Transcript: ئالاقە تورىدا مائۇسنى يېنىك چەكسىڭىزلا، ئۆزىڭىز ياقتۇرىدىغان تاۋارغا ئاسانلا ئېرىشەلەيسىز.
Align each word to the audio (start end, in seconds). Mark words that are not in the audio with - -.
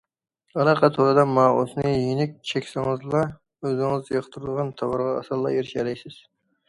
ئالاقە 0.61 0.87
تورىدا 0.95 1.25
مائۇسنى 1.33 1.91
يېنىك 1.91 2.33
چەكسىڭىزلا، 2.53 3.21
ئۆزىڭىز 3.65 4.11
ياقتۇرىدىغان 4.17 4.73
تاۋارغا 4.81 5.13
ئاسانلا 5.21 5.53
ئېرىشەلەيسىز. 5.59 6.19